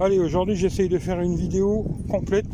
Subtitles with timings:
[0.00, 2.46] Allez, aujourd'hui j'essaye de faire une vidéo complète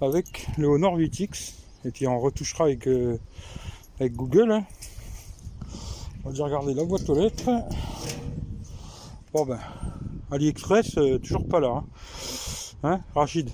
[0.00, 1.52] avec le Honor 8X
[1.84, 3.18] et puis on retouchera avec, euh,
[4.00, 4.52] Google.
[4.52, 4.64] hein.
[6.22, 7.50] On va déjà regarder la boîte aux lettres.
[9.32, 9.58] Bon ben,
[10.30, 11.68] AliExpress, euh, toujours pas là.
[11.68, 11.84] Hein,
[12.84, 13.50] Hein, Rachid?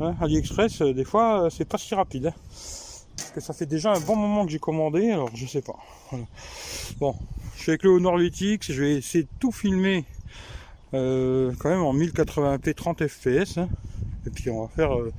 [0.00, 2.32] Hein, AliExpress, euh, des fois, c'est pas si rapide.
[3.16, 5.76] Parce que ça fait déjà un bon moment que j'ai commandé, alors je sais pas.
[6.98, 7.14] Bon,
[7.56, 10.04] je suis avec le Honor 8X, je vais essayer de tout filmer
[10.94, 13.58] euh, quand même en 1080p 30 fps.
[14.26, 15.12] Et puis on va faire euh,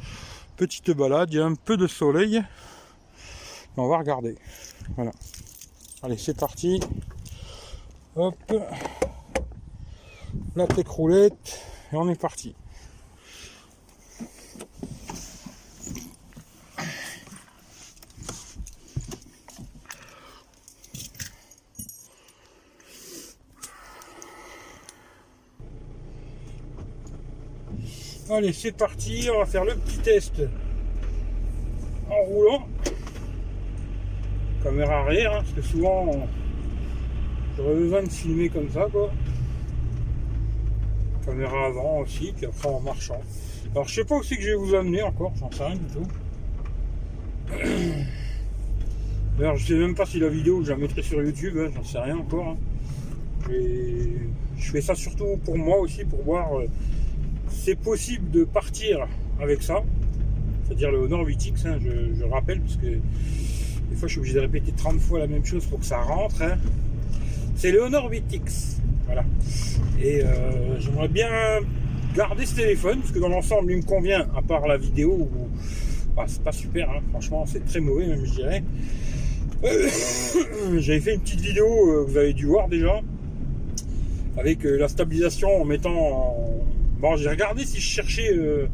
[0.58, 2.44] petite balade, il y a un peu de soleil.
[3.78, 4.36] On va regarder.
[4.96, 5.12] Voilà.
[6.04, 6.82] Allez, c'est parti.
[8.16, 8.36] Hop.
[10.56, 11.62] La tech roulette.
[11.92, 12.56] Et on est parti.
[28.30, 30.42] Allez, c'est parti, on va faire le petit test
[32.10, 32.68] en roulant.
[34.64, 36.28] Caméra arrière, hein, parce que souvent
[37.58, 39.12] j'aurais besoin de filmer comme ça, quoi.
[41.26, 43.22] Caméra avant aussi, puis après en marchant.
[43.72, 45.78] Alors je sais pas où c'est que je vais vous amener encore, j'en sais rien
[45.78, 46.08] du tout.
[49.40, 51.84] D'ailleurs, je sais même pas si la vidéo je la mettrai sur YouTube, hein, j'en
[51.84, 52.50] sais rien encore.
[52.50, 52.58] hein.
[53.50, 56.68] Je fais ça surtout pour moi aussi, pour voir euh,
[57.70, 59.08] c'est possible de partir
[59.40, 59.84] avec ça,
[60.66, 64.40] c'est-à-dire le Honor 8X, hein, je, rappelle, parce que des fois je suis obligé de
[64.40, 66.42] répéter 30 fois la même chose pour que ça rentre.
[66.42, 66.58] hein.
[67.54, 69.24] C'est le Honor 8X, voilà.
[70.02, 71.30] Et euh, j'aimerais bien
[72.16, 75.30] garder ce téléphone, parce que dans l'ensemble il me convient, à part la vidéo
[76.16, 78.64] bah, c'est pas super, hein, franchement c'est très mauvais même je dirais.
[80.80, 83.00] J'avais fait une petite vidéo euh, que vous avez dû voir déjà,
[84.38, 86.60] avec euh, la stabilisation en mettant en,
[87.00, 88.68] Bon, j'ai regardé si je cherchais euh,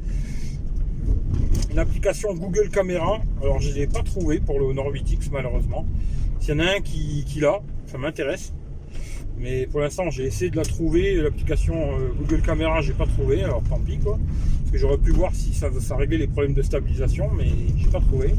[1.70, 3.22] une application Google Caméra.
[3.40, 5.86] Alors, je ne l'ai pas trouvé pour le Honor 8X, malheureusement.
[6.40, 8.52] S'il y en a un qui, l'a, ça m'intéresse.
[9.38, 11.16] Mais pour l'instant, j'ai essayé de la trouver.
[11.18, 13.44] L'application euh, Google Caméra, j'ai pas trouvé.
[13.44, 14.18] Alors, tant pis, quoi.
[14.62, 17.46] Parce que j'aurais pu voir si ça, ça réglait les problèmes de stabilisation, mais
[17.78, 18.34] j'ai pas trouvé.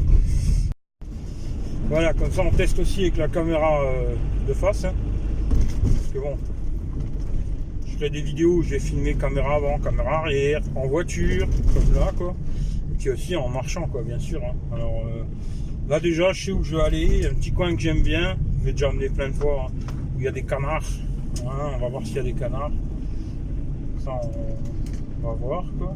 [1.87, 4.15] Voilà, comme ça, on teste aussi avec la caméra euh,
[4.45, 4.83] de face.
[4.83, 4.93] hein.
[5.81, 6.35] Parce que bon,
[8.05, 12.35] des vidéos où je vais filmer caméra avant, caméra arrière, en voiture, comme là quoi.
[12.93, 14.41] Et puis aussi en marchant quoi, bien sûr.
[14.43, 14.55] hein.
[14.73, 15.23] Alors euh,
[15.89, 17.25] là déjà, je sais où je vais aller.
[17.25, 18.37] Un petit coin que j'aime bien.
[18.59, 19.71] Je vais déjà emmener plein de fois hein,
[20.15, 20.85] où il y a des canards.
[21.45, 22.71] Hein, on va voir s'il y a des canards.
[24.03, 25.95] Ça, on, on va voir quoi.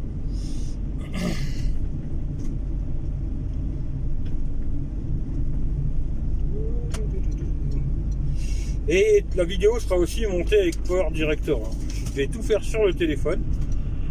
[8.87, 11.71] Et la vidéo sera aussi montée avec Power Director.
[12.11, 13.41] Je vais tout faire sur le téléphone,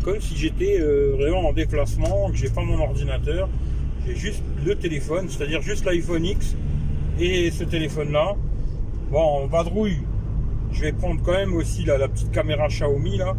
[0.02, 3.46] comme si j'étais euh, vraiment en déplacement, que j'ai pas mon ordinateur,
[4.06, 6.56] j'ai juste le téléphone, c'est-à-dire juste l'iPhone X
[7.18, 8.36] et ce téléphone-là.
[9.10, 9.98] Bon, en vadrouille,
[10.72, 13.36] je vais prendre quand même aussi la, petite caméra Xiaomi là,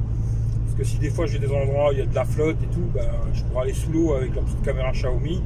[0.66, 2.58] parce que si des fois j'ai des endroits où il y a de la flotte
[2.62, 5.42] et tout, ben, je pourrais aller sous l'eau avec la petite caméra Xiaomi.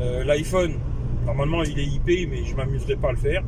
[0.00, 0.72] Euh, L'iPhone,
[1.26, 3.44] normalement il est IP, mais je m'amuserai pas à le faire.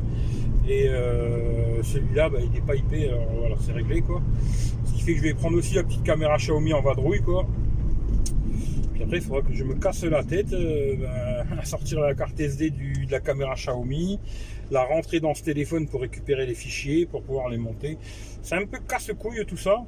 [0.68, 4.22] Et euh, celui-là, bah, il n'est pas IP, alors voilà, c'est réglé quoi.
[5.06, 7.46] Que je vais prendre aussi la petite caméra Xiaomi en vadrouille quoi.
[8.94, 12.14] Puis après, il faudra que je me casse la tête euh, bah, à sortir la
[12.14, 14.18] carte SD du- de la caméra Xiaomi,
[14.70, 17.98] la rentrer dans ce téléphone pour récupérer les fichiers, pour pouvoir les monter.
[18.42, 19.84] C'est un peu casse-couille tout ça,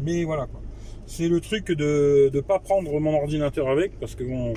[0.00, 0.60] mais voilà quoi.
[1.06, 4.52] C'est le truc de ne pas prendre mon ordinateur avec, parce que bon,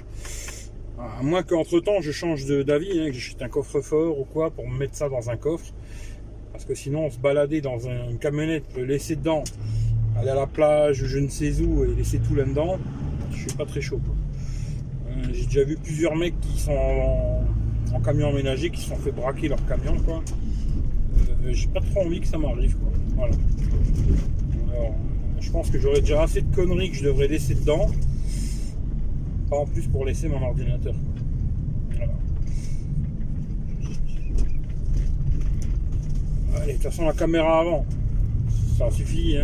[1.00, 4.68] à moins qu'entre temps je change d'avis, hein, que j'achète un coffre-fort ou quoi pour
[4.68, 5.74] me mettre ça dans un coffre.
[6.52, 9.44] Parce que sinon, se balader dans un- une camionnette, le laisser dedans,
[10.16, 12.78] aller à la plage ou je ne sais où et laisser tout là-dedans,
[13.32, 14.00] je suis pas très chaud.
[15.08, 16.72] Euh, J'ai déjà vu plusieurs mecs qui sont
[17.94, 19.96] en, camion aménagé qui se sont fait braquer leur camion.
[20.06, 20.22] quoi.
[21.46, 22.76] Euh, J'ai pas trop envie que ça m'arrive.
[22.78, 22.90] quoi.
[23.16, 23.34] Voilà.
[24.74, 24.94] Alors,
[25.40, 27.88] je pense que j'aurais déjà assez de conneries que je devrais laisser dedans.
[29.50, 30.94] Pas en plus pour laisser mon ordinateur.
[36.58, 37.86] Allez, de toute façon, la caméra avant,
[38.78, 39.38] ça suffit.
[39.38, 39.44] hein.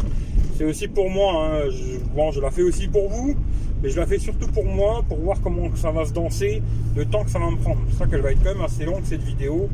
[0.61, 1.47] C'est aussi pour moi.
[1.47, 1.69] hein.
[1.71, 3.33] Je, bon, je la fais aussi pour vous,
[3.81, 6.61] mais je la fais surtout pour moi, pour voir comment ça va se danser,
[6.95, 7.79] le temps que ça va me prendre.
[7.79, 9.69] C'est pour ça qu'elle va être quand même assez longue cette vidéo.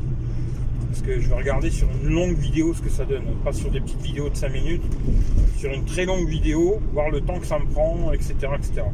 [0.88, 3.70] Parce que je vais regarder sur une longue vidéo ce que ça donne, pas sur
[3.70, 4.82] des petites vidéos de 5 minutes,
[5.58, 8.32] sur une très longue vidéo, voir le temps que ça me prend, etc.
[8.56, 8.86] etc.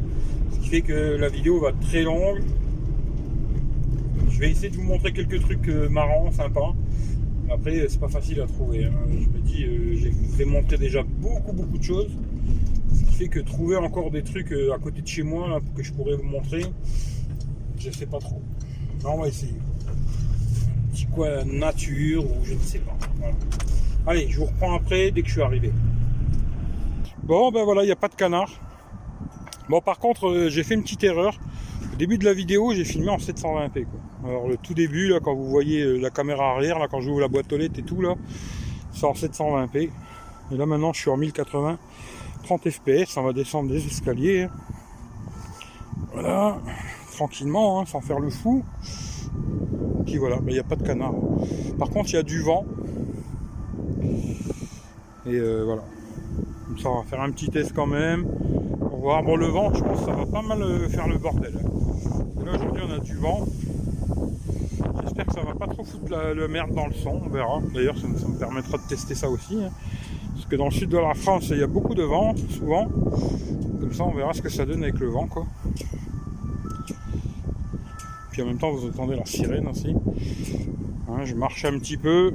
[0.51, 2.41] Ce qui fait que la vidéo va être très longue.
[4.31, 6.75] Je vais essayer de vous montrer quelques trucs euh, marrants, sympas.
[7.51, 8.85] Après, c'est pas facile à trouver.
[8.85, 8.91] hein.
[9.09, 9.95] Je me dis, euh,
[10.37, 12.11] j'ai montrer déjà beaucoup, beaucoup de choses.
[13.11, 16.15] fait que trouver encore des trucs euh, à côté de chez moi que je pourrais
[16.15, 16.65] vous montrer,
[17.77, 18.41] je sais pas trop.
[19.03, 19.53] Non, on va essayer.
[19.53, 21.07] Un petit
[21.57, 22.97] nature ou je ne sais pas.
[24.07, 25.71] Allez, je vous reprends après dès que je suis arrivé.
[27.23, 28.51] Bon, ben voilà, il n'y a pas de canard.
[29.69, 31.39] Bon, par contre, euh, j'ai fait une petite erreur.
[31.93, 33.85] Au début de la vidéo, j'ai filmé en 720p.
[33.85, 33.99] Quoi.
[34.27, 37.19] Alors, le tout début, là, quand vous voyez euh, la caméra arrière, là, quand j'ouvre
[37.21, 38.15] la boîte aux lettres et tout, là,
[38.91, 39.89] c'est en 720p.
[40.51, 41.77] Et là, maintenant, je suis en 1080,
[42.43, 43.17] 30 fps.
[43.17, 44.43] On va descendre des escaliers.
[44.43, 44.49] hein.
[46.13, 46.57] Voilà,
[47.11, 48.63] tranquillement, hein, sans faire le fou.
[50.05, 51.13] Puis voilà, mais il n'y a pas de canard.
[51.77, 52.65] Par contre, il y a du vent.
[55.27, 55.83] Et euh, voilà.
[56.67, 58.25] Comme ça, on va faire un petit test quand même.
[58.79, 59.23] Pour voir.
[59.23, 61.59] Bon, le vent, je pense que ça va pas mal euh, faire le bordel.
[62.41, 63.45] Et là, aujourd'hui, on a du vent.
[65.17, 67.21] J'espère que ça va pas trop foutre la, merde dans le son.
[67.25, 67.61] On verra.
[67.73, 69.55] D'ailleurs, ça, me- permettra de tester ça aussi.
[69.63, 69.69] hein.
[70.33, 72.89] Parce que dans le sud de la France, il y a beaucoup de vent, souvent.
[73.79, 75.45] Comme ça, on verra ce que ça donne avec le vent, quoi.
[78.31, 79.95] Puis en même temps, vous entendez la sirène aussi.
[81.07, 82.33] Hein, je marche un petit peu.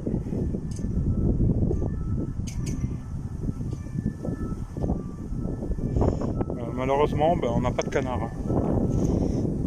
[6.49, 8.31] Euh, malheureusement, ben, on n'a pas de canard.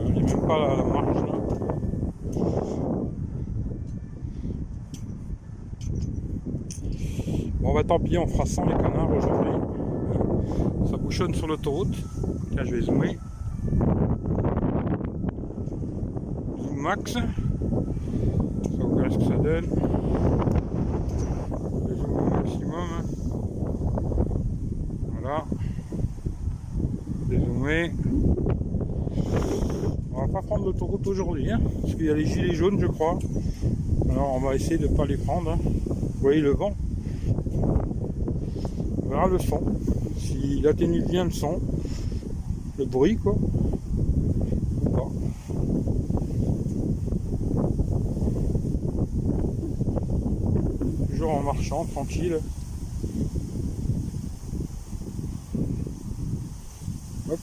[0.04, 1.34] Il n'y a même pas la, la marche là.
[7.64, 9.52] Bon bah tant pis, on fera sans les canards aujourd'hui.
[10.90, 11.96] Ça bouchonne sur l'autoroute.
[12.54, 13.16] Là je vais zoomer.
[16.62, 17.12] Zoom max.
[17.14, 17.20] Ça
[18.78, 19.64] vous verrez ce que ça donne.
[21.82, 22.88] Je vais zoomer au maximum.
[25.22, 25.44] Voilà.
[27.30, 27.92] Dézoomer.
[30.12, 32.86] On va pas prendre l'autoroute aujourd'hui, hein, parce qu'il y a les gilets jaunes, je
[32.86, 33.18] crois.
[34.10, 35.52] Alors on va essayer de ne pas les prendre.
[35.52, 35.58] hein.
[35.64, 36.72] Vous voyez le vent?
[39.30, 39.62] Le son.
[40.18, 41.60] S'il atténue bien le son,
[42.78, 43.34] le bruit quoi.
[51.10, 52.38] Toujours en marchant, tranquille.
[57.30, 57.38] Hop.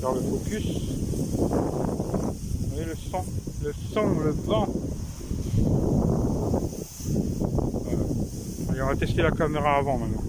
[0.00, 0.66] Faire le focus.
[1.38, 1.48] Vous
[2.70, 3.24] voyez le son,
[3.64, 4.68] le son, le vent.
[7.84, 8.02] Voilà.
[8.68, 10.22] Allez, on va tester la caméra avant maintenant.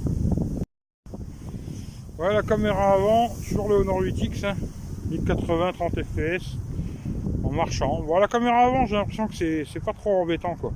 [2.17, 4.55] Voilà la caméra avant, toujours le Honor 8X, hein,
[5.11, 6.57] 1080, 30 fps,
[7.43, 8.01] en marchant.
[8.01, 10.73] Voilà la caméra avant, j'ai l'impression que c'est pas trop embêtant quoi.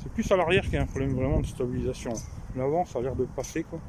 [0.00, 2.12] C'est plus à l'arrière qu'il y a un problème vraiment de stabilisation.
[2.54, 3.80] L'avant, ça a l'air de passer quoi.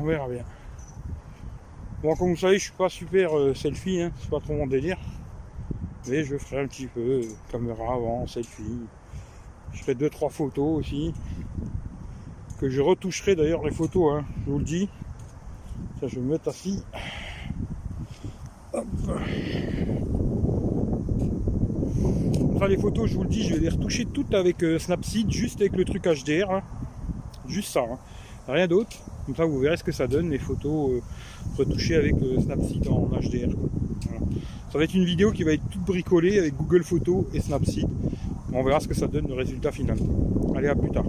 [0.00, 0.44] On verra bien.
[2.02, 4.66] Bon, comme vous savez, je suis pas super euh, selfie, hein, c'est pas trop mon
[4.66, 4.96] délire.
[6.08, 7.22] Mais je ferai un petit peu euh,
[7.52, 8.86] caméra avant, selfie.
[9.74, 11.12] Je ferai deux trois photos aussi.
[12.58, 14.88] Que je retoucherai d'ailleurs les photos, hein, je vous le dis.
[16.00, 16.82] Ça, je vais me mettre assis.
[18.72, 18.86] Hop.
[22.58, 25.30] Ça, les photos, je vous le dis, je vais les retoucher toutes avec euh, Snapseed,
[25.30, 26.50] juste avec le truc HDR.
[26.50, 26.62] hein.
[27.48, 27.98] Juste ça, hein.
[28.48, 28.90] rien d'autre.
[29.26, 31.00] Comme ça, vous verrez ce que ça donne, les photos euh,
[31.58, 33.50] retouchées avec euh, Snapseed en HDR.
[34.70, 37.88] Ça va être une vidéo qui va être toute bricolée avec Google Photos et Snapseed.
[38.56, 39.98] On verra ce que ça donne le résultat final.
[40.54, 41.04] Allez, à plus tard.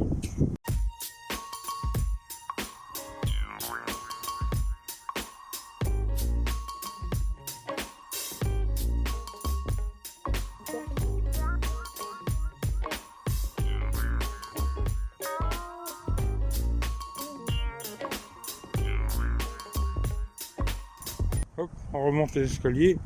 [21.58, 22.98] Hop, on remonte les escaliers.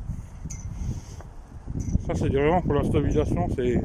[2.06, 3.82] Ça c'est vraiment pour la stabilisation, c'est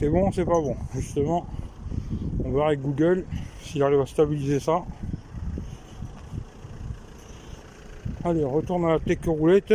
[0.00, 0.74] c'est bon, c'est pas bon.
[0.94, 1.46] Justement,
[2.42, 3.26] on verra avec Google
[3.60, 4.82] s'il arrive à stabiliser ça.
[8.24, 9.70] Allez, retourne à la tech roulette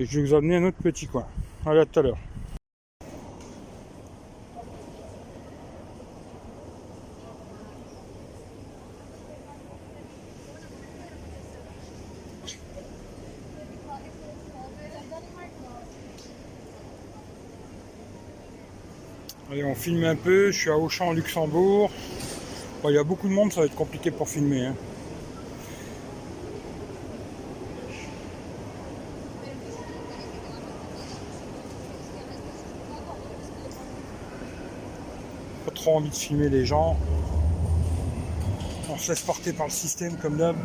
[0.00, 1.26] et je vais vous amener un autre petit coin.
[1.64, 2.18] Allez, à tout à l'heure.
[19.68, 20.50] On filme un peu.
[20.50, 21.90] Je suis à Auchan, Luxembourg.
[22.84, 24.66] Il y a beaucoup de monde, ça va être compliqué pour filmer.
[24.66, 24.74] hein.
[35.66, 36.96] Pas trop envie de filmer les gens.
[38.90, 40.56] On se laisse porter par le système comme d'hab.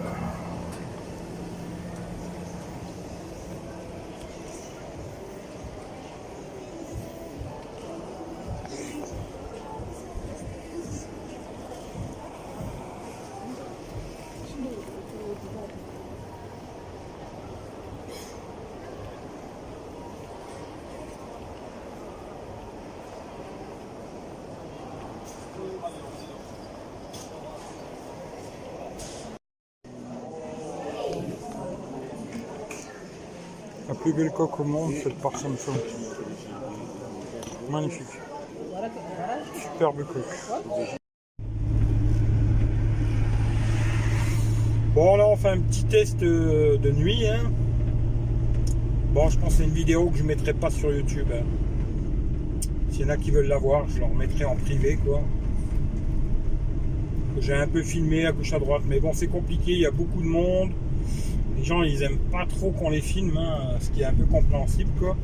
[34.04, 35.80] Plus belle coque au monde, faite par Samsung.
[37.72, 38.06] Magnifique.
[39.56, 40.60] Superbe coque.
[44.94, 47.26] Bon, là, on fait un petit test euh, de nuit.
[47.28, 47.50] Hein.
[49.14, 51.28] Bon, je pense c'est une vidéo que je mettrai pas sur YouTube.
[51.34, 51.46] Hein.
[52.90, 55.22] S'il y en a qui veulent la voir, je leur mettrai en privé, quoi.
[57.40, 59.92] J'ai un peu filmé à gauche à droite, mais bon, c'est compliqué, il y a
[59.92, 60.72] beaucoup de monde.
[61.64, 64.26] Les gens, ils aiment pas trop qu'on les filme, hein, ce qui est un peu
[64.26, 65.16] compréhensible, quoi.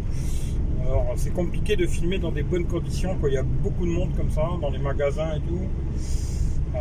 [0.85, 3.27] Alors, c'est compliqué de filmer dans des bonnes conditions, quoi.
[3.27, 6.79] Il y a beaucoup de monde comme ça, dans les magasins et tout.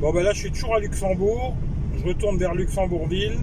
[0.00, 1.54] Bon, ben là, je suis toujours à Luxembourg.
[1.96, 3.38] Je retourne vers Luxembourgville.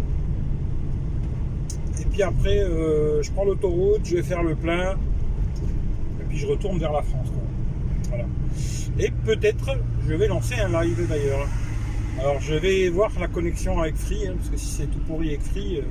[2.01, 4.97] Et puis après, euh, je prends l'autoroute, je vais faire le plein.
[6.19, 7.29] Et puis je retourne vers la France.
[8.09, 8.25] Voilà.
[8.99, 11.47] Et peut-être, je vais lancer un live d'ailleurs.
[12.19, 15.29] Alors je vais voir la connexion avec Free, hein, parce que si c'est tout pourri
[15.29, 15.83] avec Free, euh,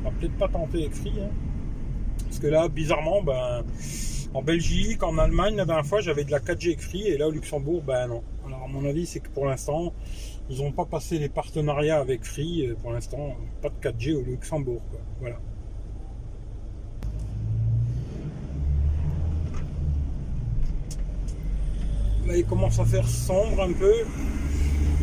[0.00, 1.20] on va peut-être pas tenter avec Free.
[1.20, 1.30] Hein.
[2.24, 3.64] Parce que là, bizarrement, ben,
[4.34, 7.28] en Belgique, en Allemagne, la dernière fois, j'avais de la 4G avec Free, et là
[7.28, 8.22] au Luxembourg, ben non.
[8.46, 9.92] Alors à mon avis, c'est que pour l'instant,
[10.48, 12.66] ils n'ont pas passé les partenariats avec Free.
[12.66, 14.82] Euh, pour l'instant, pas de 4G au Luxembourg.
[15.20, 15.36] Voilà.
[22.26, 23.94] Là, il commence à faire sombre un peu.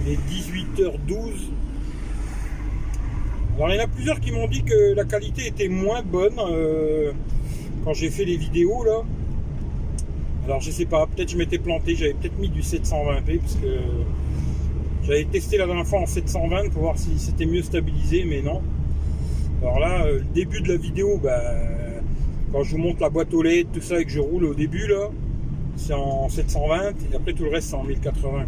[0.06, 1.50] Il est 18h12.
[3.56, 6.38] Alors il y en a plusieurs qui m'ont dit que la qualité était moins bonne
[6.40, 7.12] euh,
[7.84, 9.02] quand j'ai fait les vidéos là.
[10.46, 13.80] Alors je sais pas, peut-être je m'étais planté, j'avais peut-être mis du 720p parce que
[15.04, 18.62] j'avais testé la dernière fois en 720 pour voir si c'était mieux stabilisé, mais non.
[19.62, 21.42] Alors là, euh, le début de la vidéo, bah,
[22.52, 24.54] quand je vous montre la boîte aux LED, tout ça et que je roule au
[24.54, 25.10] début là,
[25.78, 28.46] c'est en 720 et après tout le reste c'est en 1080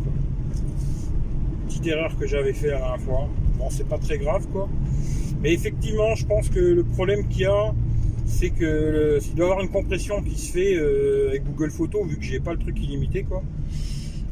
[1.79, 3.27] Petite que j'avais fait la dernière fois.
[3.57, 4.67] Bon, c'est pas très grave quoi.
[5.41, 7.73] Mais effectivement, je pense que le problème qu'il y a,
[8.25, 12.07] c'est que s'il doit y avoir une compression qui se fait euh, avec Google Photos,
[12.07, 13.43] vu que j'ai pas le truc illimité, quoi.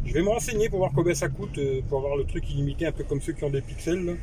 [0.06, 2.88] Je vais me renseigner pour voir combien ça coûte, euh, pour avoir le truc illimité,
[2.88, 4.18] un peu comme ceux qui ont des pixels.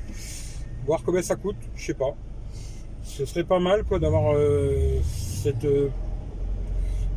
[0.85, 2.17] Voir combien ça coûte, je sais pas.
[3.05, 5.67] Ce serait pas mal, quoi, d'avoir euh, cette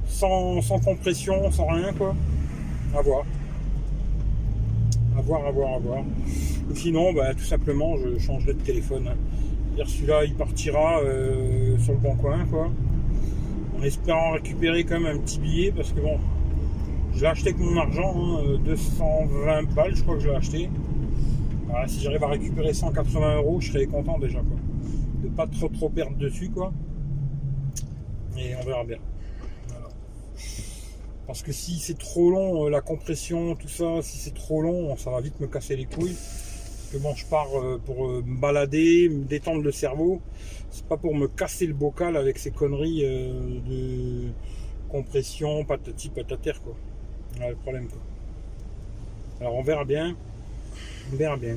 [0.07, 2.15] sans, compression, sans rien, quoi.
[2.95, 3.25] À voir.
[5.17, 6.03] À voir, à voir, à voir.
[6.69, 9.11] Ou sinon, bah, tout simplement, je changerai de téléphone.
[9.77, 12.69] Celui-là, il partira euh, sur le bon coin, quoi.
[13.77, 16.17] En espérant récupérer quand même un petit billet, parce que bon,
[17.13, 20.69] je l'ai acheté avec mon argent, 220 hein, balles, je crois que je l'ai acheté.
[21.87, 24.57] si j'arrive à récupérer 180 euros, je serais content déjà, quoi.
[25.23, 26.73] De pas trop trop perdre dessus, quoi.
[28.37, 28.97] Et on verra bien.
[31.27, 34.95] Parce que si c'est trop long, euh, la compression, tout ça, si c'est trop long,
[34.97, 36.15] ça va vite me casser les couilles
[36.91, 40.21] que bon, je pars euh, pour euh, me balader, me détendre le cerveau.
[40.69, 44.29] C'est pas pour me casser le bocal avec ces conneries de
[44.89, 46.75] compression, patati patataire quoi.
[47.37, 47.99] Voilà le problème quoi.
[49.39, 50.15] Alors on verra bien.
[51.11, 51.55] On verra bien.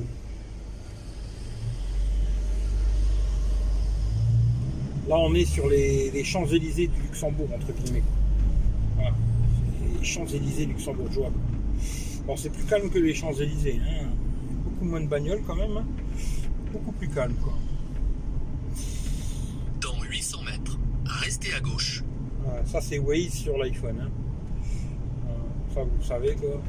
[5.09, 8.03] Là on est sur les, Champs-Élysées du Luxembourg entre guillemets.
[8.95, 9.11] Voilà.
[9.99, 11.31] Les Champs-Élysées luxembourgeois.
[12.25, 13.79] Bon c'est plus calme que les Champs-Élysées.
[13.81, 14.09] Hein
[14.81, 15.77] moins de bagnoles quand même.
[15.77, 15.85] Hein.
[16.71, 17.53] Beaucoup plus calme quoi.
[19.81, 22.03] Dans 800 mètres, restez à gauche.
[22.65, 23.99] ça c'est Waze sur l'iPhone.
[24.01, 25.31] Hein.
[25.73, 26.61] ça vous savez quoi.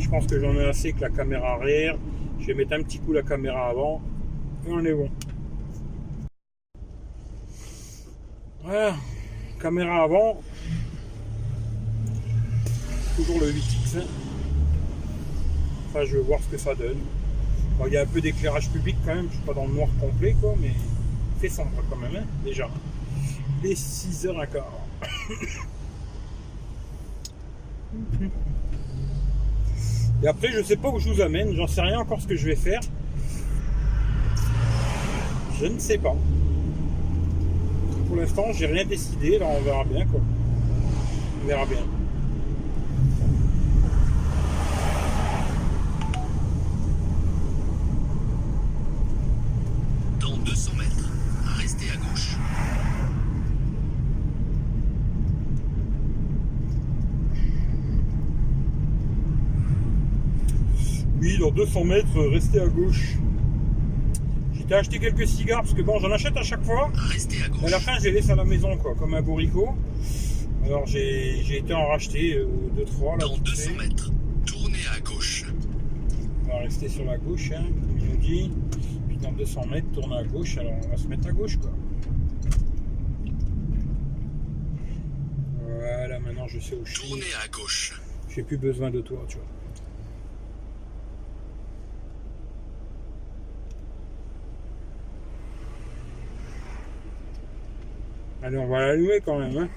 [0.00, 1.96] Je pense que j'en ai assez avec la caméra arrière.
[2.40, 4.00] Je vais mettre un petit coup la caméra avant
[4.66, 5.10] et on est bon.
[8.62, 8.94] Voilà,
[9.60, 10.40] caméra avant.
[13.16, 14.02] Toujours le 8X.
[15.88, 16.98] Enfin, je vais voir ce que ça donne.
[17.86, 19.88] il y a un peu d'éclairage public quand même, je suis pas dans le noir
[20.00, 22.68] complet, quoi, mais il fait sombre quand même, hein, déjà.
[23.62, 24.62] Les 6h15.
[30.22, 32.36] Et après, je sais pas où je vous amène, j'en sais rien encore ce que
[32.36, 32.80] je vais faire.
[35.58, 36.14] Je ne sais pas.
[38.06, 39.38] Pour l'instant, j'ai rien décidé.
[39.38, 40.20] Là, on verra bien quoi.
[41.42, 41.78] On verra bien.
[50.20, 51.10] Dans 200 mètres,
[51.56, 52.36] restez à gauche.
[61.50, 63.16] Oui, dans 200 mètres, restez à gauche
[64.70, 66.90] t'ai acheté quelques cigares parce que bon, j'en achète à chaque fois.
[66.94, 67.70] Restez à À gauche.
[67.72, 69.70] la fin, je les laisse à la maison, quoi, comme un bourricot.
[70.64, 72.38] Alors, j'ai j'ai été en racheter
[72.76, 73.26] 2-3 là.
[73.26, 73.76] Dans vite 200 fait.
[73.76, 74.12] mètres,
[74.46, 75.46] tournez à gauche.
[76.44, 78.50] On va rester sur la gauche, hein, comme il nous dit.
[79.08, 80.56] Puis dans 200 mètres, tourner à gauche.
[80.58, 81.70] Alors, on va se mettre à gauche, quoi.
[85.64, 87.08] Voilà, maintenant je sais où je suis.
[87.08, 88.00] Tournez à gauche.
[88.28, 89.46] J'ai plus besoin de toi, tu vois.
[98.42, 99.56] Allez, on va l'allumer quand même.
[99.58, 99.68] Hein.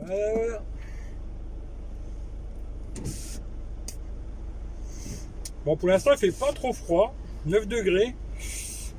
[0.00, 0.62] Voilà, voilà.
[5.78, 7.14] Pour l'instant, il fait pas trop froid.
[7.46, 8.14] 9 degrés.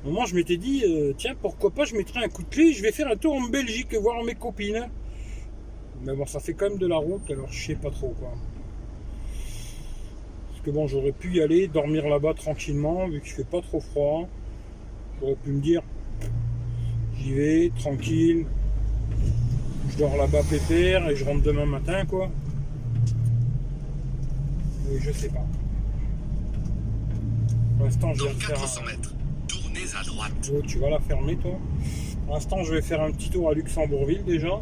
[0.04, 2.72] Au moment, je m'étais dit, euh, tiens, pourquoi pas, je mettrai un coup de clé.
[2.72, 4.88] Je vais faire un tour en Belgique voir mes copines.
[6.04, 8.32] Mais bon, ça fait quand même de la route, alors je sais pas trop quoi.
[10.50, 13.80] Parce que bon, j'aurais pu y aller, dormir là-bas tranquillement, vu qu'il fait pas trop
[13.80, 14.28] froid.
[15.20, 15.82] J'aurais pu me dire,
[17.16, 18.46] j'y vais, tranquille.
[19.90, 22.30] Je dors là-bas pépère et je rentre demain matin, quoi.
[24.88, 25.44] Mais je sais pas.
[27.78, 28.86] Pour l'instant, je faire 400 un...
[28.86, 29.14] mètres,
[29.46, 30.32] tournez à droite.
[30.52, 31.52] Oh, tu vas la fermer, toi
[32.26, 34.58] Pour l'instant, je vais faire un petit tour à Luxembourgville déjà.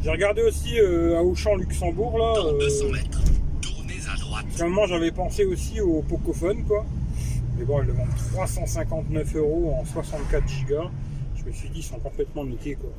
[0.00, 2.34] J'ai regardé aussi euh, à Auchan Luxembourg, là.
[2.36, 3.20] Dans euh, 200 mètres,
[3.60, 4.46] tournez à droite.
[4.60, 6.86] À un moment, j'avais pensé aussi au Pocophone, quoi.
[7.58, 10.88] Mais bon, ils le vendent 359 euros en 64 gigas.
[11.34, 12.90] Je me suis dit, ils sont complètement niqués, quoi.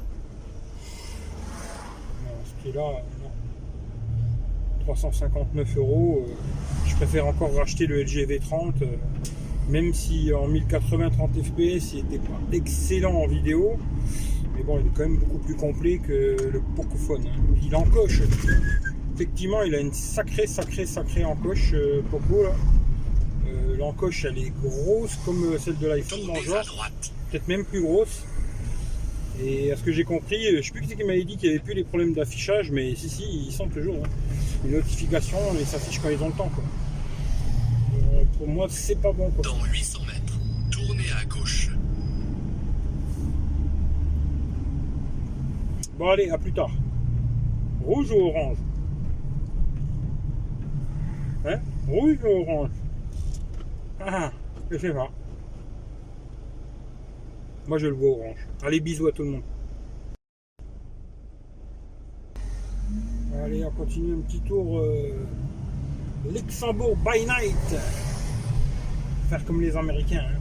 [2.26, 3.02] Non, ce prix-là.
[4.86, 6.26] 359 euros.
[6.28, 6.32] euh,
[6.88, 8.86] je préfère encore racheter le LG V30, euh,
[9.70, 13.78] même si en 1080 30 fps, il était pas excellent en vidéo.
[14.56, 17.24] Mais bon, il est quand même beaucoup plus complet que le Pocophone.
[17.28, 17.56] hein.
[17.66, 18.22] Il encoche.
[19.16, 22.52] Effectivement, il a une sacrée, sacrée, sacrée encoche, euh, Poco, là.
[23.48, 26.90] Euh, L'encoche, elle est grosse comme celle de l'iPhone, dans genre
[27.32, 28.24] peut-être même plus grosse.
[29.44, 31.64] Et à ce que j'ai compris, je sais plus qui m'avait dit qu'il n'y avait
[31.64, 33.96] plus les problèmes d'affichage, mais si, si, ils sont toujours.
[33.98, 34.10] hein.
[34.66, 36.50] Les notifications, ils s'affichent quand ils ont le temps.
[36.50, 36.64] Quoi.
[37.94, 39.30] Euh, pour moi, c'est pas bon.
[39.30, 39.44] Quoi.
[39.44, 40.40] Dans 800 mètres,
[40.72, 41.70] tournez à gauche.
[46.00, 46.72] Bon, allez, à plus tard.
[47.84, 48.58] Rouge ou orange?
[51.46, 51.60] Hein?
[51.88, 52.72] Rouge ou orange?
[54.00, 54.32] Ah,
[54.72, 55.10] je sais pas.
[57.68, 58.48] Moi, je le vois orange.
[58.64, 59.44] Allez, bisous à tout le monde.
[63.44, 64.80] Allez, on continue un petit tour.
[64.80, 65.26] euh,
[66.34, 67.76] Luxembourg by night.
[69.30, 70.24] Faire comme les Américains.
[70.26, 70.40] hein.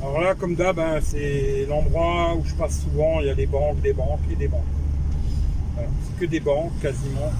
[0.00, 3.20] Alors là, comme d'hab, hein, c'est l'endroit où je passe souvent.
[3.20, 4.62] Il y a des banques, des banques et des banques.
[5.76, 7.30] C'est que des banques quasiment.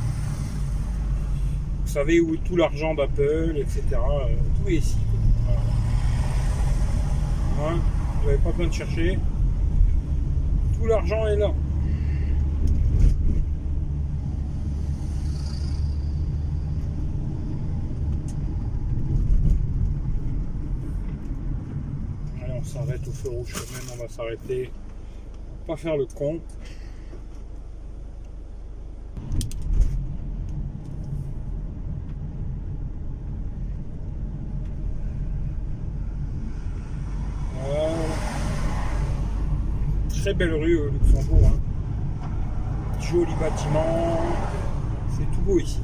[1.84, 3.82] Vous savez où est tout l'argent d'Apple, etc.
[3.94, 4.96] euh, tout est ici.
[7.56, 7.70] Voilà.
[7.72, 7.78] Hein,
[8.20, 9.18] vous n'avez pas besoin de chercher.
[10.86, 11.52] L'argent est là.
[22.42, 24.70] Allez, on s'arrête au feu rouge quand même, on va s'arrêter.
[25.66, 26.40] Pas faire le con.
[37.60, 37.92] Voilà.
[40.34, 41.40] Belle rue au Luxembourg.
[41.46, 42.28] hein.
[43.00, 44.20] Joli bâtiment.
[45.16, 45.80] C'est tout beau ici.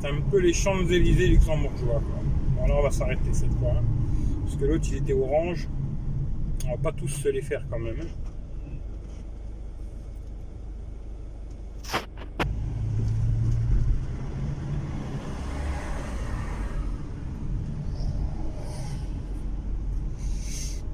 [0.00, 2.00] C'est un peu les Champs-Élysées luxembourgeois.
[2.56, 3.72] Bon, là, on va s'arrêter cette fois.
[3.78, 3.82] hein.
[4.44, 5.68] Parce que l'autre, il était orange.
[6.66, 7.96] On va pas tous se les faire quand même.
[8.00, 8.30] hein.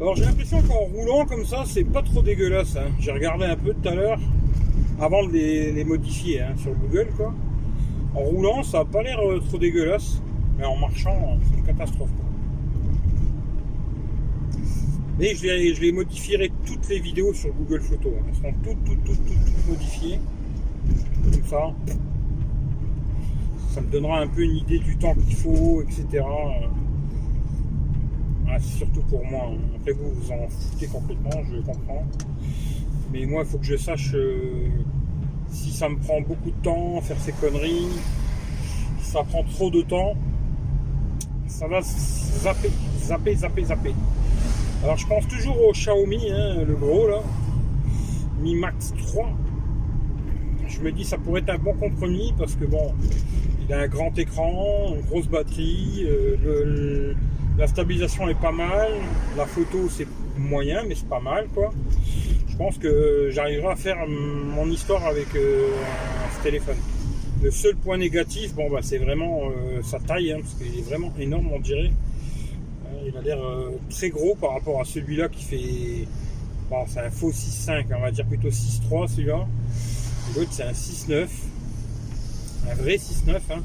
[0.01, 0.25] Alors j'ai
[0.59, 2.77] qu'en roulant comme ça, c'est pas trop dégueulasse.
[2.77, 2.91] hein.
[2.99, 4.19] J'ai regardé un peu tout à l'heure
[5.01, 7.33] avant de les, modifier hein, sur Google quoi.
[8.15, 10.21] En roulant, ça a pas l'air euh, trop dégueulasse,
[10.59, 12.11] mais en marchant, euh, c'est une catastrophe.
[12.11, 12.25] quoi.
[15.19, 18.13] Mais je les, je les modifierai toutes les vidéos sur Google Photos.
[18.29, 20.19] Elles seront toutes, toutes, toutes, toutes, toutes modifiées.
[21.33, 21.73] Comme ça.
[23.75, 26.25] Ça me donnera un peu une idée du temps qu'il faut, etc.
[28.53, 29.43] Ah, surtout pour moi.
[29.53, 29.59] hein.
[29.77, 32.05] Après vous, vous en foutez complètement, je comprends.
[33.13, 34.69] Mais moi, il faut que je sache euh,
[35.51, 37.89] si ça me prend beaucoup de temps, faire ces conneries.
[39.01, 40.15] Ça prend trop de temps,
[41.49, 43.95] ça va zapper, zapper, zapper, zapper.
[44.85, 47.21] Alors je pense toujours au Xiaomi, hein, le gros là,
[48.41, 49.29] Mi Max 3.
[50.69, 52.95] Je me dis ça pourrait être un bon compromis parce que bon,
[53.67, 57.17] il a un grand écran, une grosse batterie, euh, le-
[57.61, 58.91] la stabilisation est pas mal,
[59.37, 60.07] la photo c'est
[60.39, 61.71] moyen mais c'est pas mal quoi.
[62.49, 65.69] Je pense que j'arriverai à faire mon histoire avec euh,
[66.37, 66.77] ce téléphone.
[67.43, 70.83] Le seul point négatif, bon bah c'est vraiment euh, sa taille, hein, parce qu'il est
[70.83, 71.93] vraiment énorme on dirait.
[72.87, 76.09] Euh, Il a l'air euh, très gros par rapport à celui-là qui fait.
[76.71, 79.47] Bon, c'est un faux 6.5, on va dire plutôt 6.3 celui-là.
[80.35, 81.27] L'autre c'est un 6.9.
[82.71, 83.37] Un vrai 6.9.
[83.51, 83.63] Hein.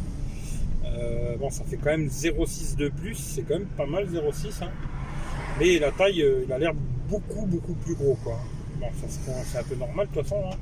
[0.98, 4.64] Euh, bon, ça fait quand même 0.6 de plus, c'est quand même pas mal 0.6.
[4.64, 4.70] Hein.
[5.60, 6.74] Mais la taille, euh, il a l'air
[7.10, 8.18] beaucoup, beaucoup plus gros.
[8.24, 8.38] Quoi.
[8.80, 9.08] Bon, ça
[9.46, 10.44] c'est un peu normal de toute façon.
[10.52, 10.56] hein.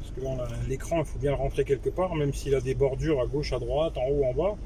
[0.00, 2.74] Parce que bon, l'écran, il faut bien le rentrer quelque part, même s'il a des
[2.74, 4.56] bordures à gauche, à droite, en haut, en bas.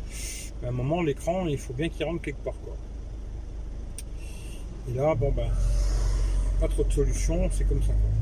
[0.65, 2.55] À un moment, l'écran, il faut bien qu'il rentre quelque part.
[2.65, 2.75] Quoi.
[4.91, 5.49] Et là, bon ben,
[6.61, 7.89] pas trop de solutions, c'est comme ça.
[7.93, 8.20] quoi.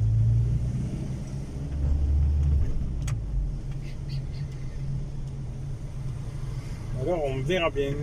[7.17, 7.95] 我们在那边。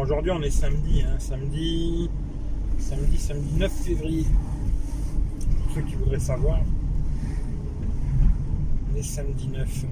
[0.00, 2.08] Aujourd'hui on est samedi, hein, samedi,
[2.78, 4.24] samedi, samedi 9 février.
[5.64, 6.60] Pour ceux qui voudraient savoir,
[8.92, 9.86] on est samedi 9.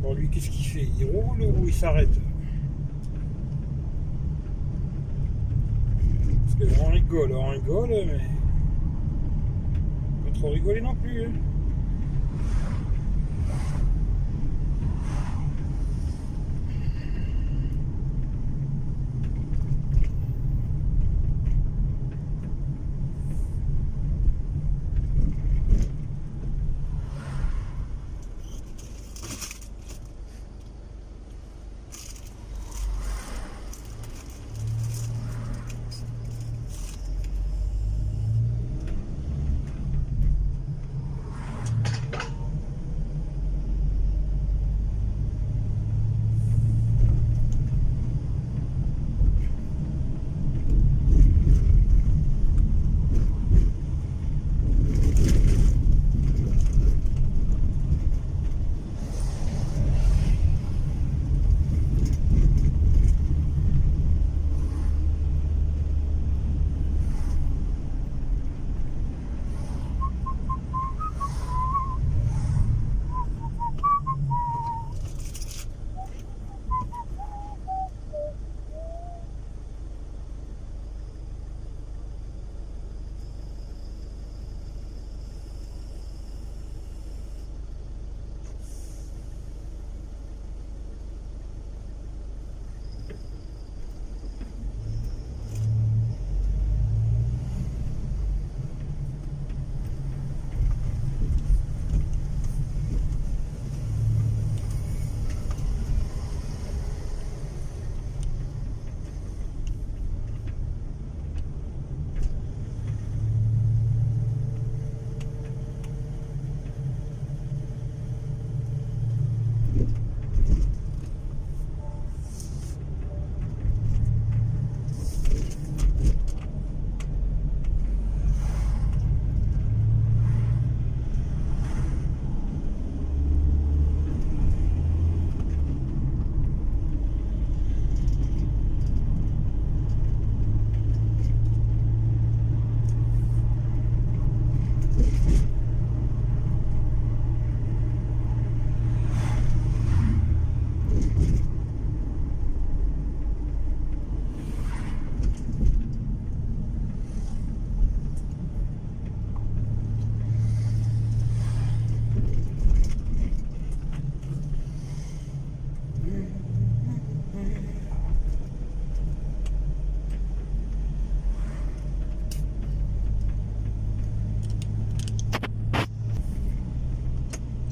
[0.00, 0.88] Bon, lui, qu'est-ce qu'il fait?
[1.00, 2.08] Il roule ou il s'arrête?
[6.44, 8.20] Parce que on rigole, on rigole, mais
[10.24, 11.24] pas trop rigoler non plus.
[11.24, 11.30] hein.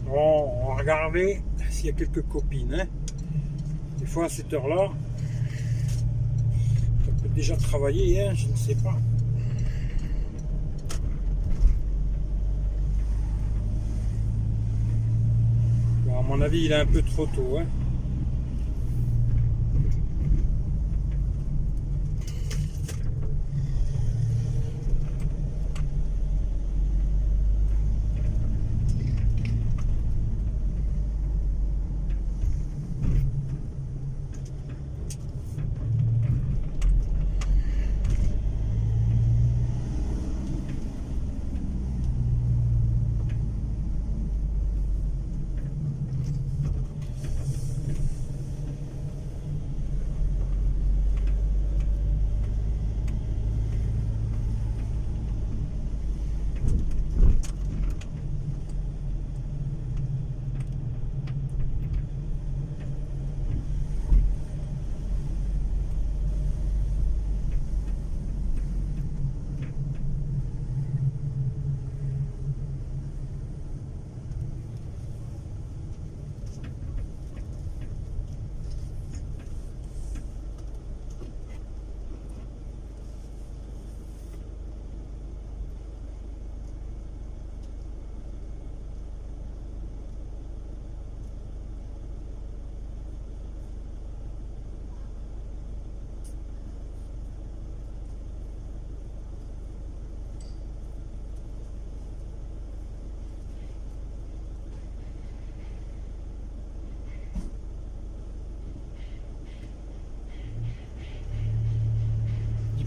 [0.09, 1.41] Regarder
[1.71, 2.75] s'il y a quelques copines.
[2.75, 2.87] hein.
[3.99, 4.91] Des fois à cette heure-là,
[7.05, 8.97] ça peut déjà travailler, hein, je ne sais pas.
[16.07, 17.59] Bon, à mon avis, il est un peu trop tôt.
[17.59, 17.67] Hein.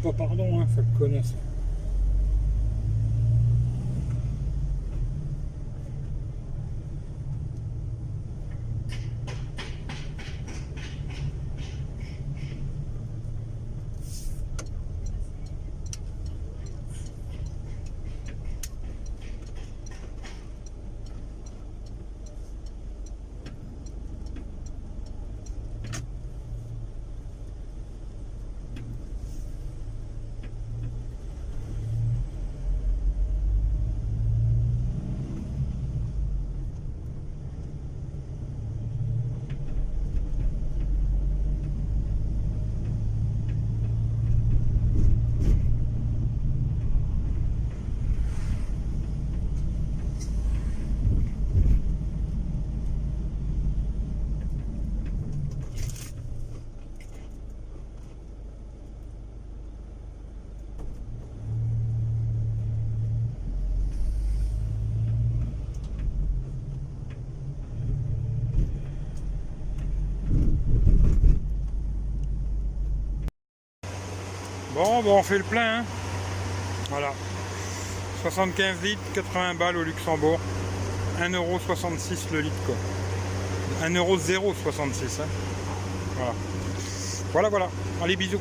[0.02, 1.30] Pas pardon, hein, faut le connaître.
[74.80, 75.80] Bon, bon, on fait le plein.
[75.80, 75.86] hein.
[76.90, 77.12] Voilà.
[78.22, 80.40] 75 litres, 80 balles au Luxembourg.
[81.20, 82.76] 1,66€ le litre, quoi.
[83.86, 85.20] 1,066€.
[85.20, 85.26] Hein.
[86.16, 86.34] Voilà.
[87.34, 87.70] Voilà, voilà.
[88.02, 88.40] Allez, bisous.